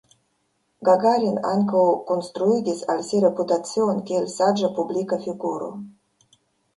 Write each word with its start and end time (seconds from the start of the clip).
Gagarin 0.87 1.35
ankaŭ 1.49 1.81
konstruigis 2.07 2.81
al 2.93 3.03
si 3.09 3.19
reputacion 3.25 4.01
kiel 4.07 4.25
saĝa 4.37 4.71
publika 4.79 5.21
figuro. 5.27 5.69